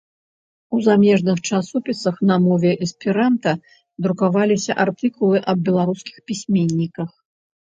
У 0.75 0.77
замежных 0.85 1.37
часопісах 1.49 2.15
на 2.31 2.37
мове 2.47 2.71
эсперанта 2.87 3.51
друкаваліся 4.07 4.79
артыкулы 4.85 5.37
аб 5.55 5.63
беларускіх 5.69 6.15
пісьменніках 6.33 7.09